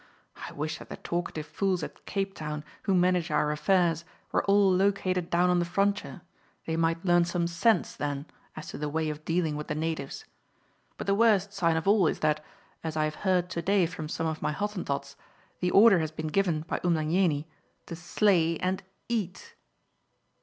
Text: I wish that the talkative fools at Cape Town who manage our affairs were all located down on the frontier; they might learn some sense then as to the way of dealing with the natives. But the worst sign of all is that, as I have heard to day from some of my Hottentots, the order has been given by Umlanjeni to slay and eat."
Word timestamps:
I 0.49 0.51
wish 0.53 0.79
that 0.79 0.89
the 0.89 0.97
talkative 0.97 1.45
fools 1.45 1.83
at 1.83 2.07
Cape 2.07 2.33
Town 2.33 2.63
who 2.85 2.95
manage 2.95 3.29
our 3.29 3.51
affairs 3.51 4.03
were 4.31 4.43
all 4.45 4.71
located 4.71 5.29
down 5.29 5.51
on 5.51 5.59
the 5.59 5.63
frontier; 5.63 6.21
they 6.65 6.75
might 6.75 7.05
learn 7.05 7.23
some 7.23 7.45
sense 7.45 7.95
then 7.95 8.25
as 8.55 8.69
to 8.69 8.79
the 8.79 8.89
way 8.89 9.11
of 9.11 9.23
dealing 9.25 9.55
with 9.55 9.67
the 9.67 9.75
natives. 9.75 10.25
But 10.97 11.05
the 11.05 11.13
worst 11.13 11.53
sign 11.53 11.77
of 11.77 11.87
all 11.87 12.07
is 12.07 12.17
that, 12.21 12.43
as 12.83 12.97
I 12.97 13.03
have 13.03 13.13
heard 13.21 13.47
to 13.51 13.61
day 13.61 13.85
from 13.85 14.09
some 14.09 14.25
of 14.25 14.41
my 14.41 14.51
Hottentots, 14.53 15.15
the 15.59 15.69
order 15.69 15.99
has 15.99 16.09
been 16.09 16.29
given 16.29 16.61
by 16.61 16.79
Umlanjeni 16.79 17.45
to 17.85 17.95
slay 17.95 18.57
and 18.57 18.81
eat." 19.07 19.53